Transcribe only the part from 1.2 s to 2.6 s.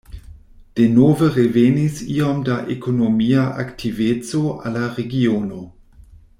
revenis iom da